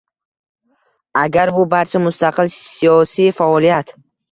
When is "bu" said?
1.59-1.67